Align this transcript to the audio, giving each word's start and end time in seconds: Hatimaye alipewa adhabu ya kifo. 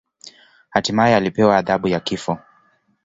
Hatimaye 0.69 1.15
alipewa 1.15 1.57
adhabu 1.57 1.87
ya 1.87 1.99
kifo. 1.99 2.37